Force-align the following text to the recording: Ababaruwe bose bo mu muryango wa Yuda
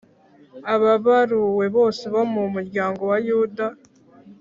Ababaruwe 0.73 1.65
bose 1.77 2.03
bo 2.13 2.23
mu 2.33 2.43
muryango 2.55 3.01
wa 3.11 3.17
Yuda 3.27 3.67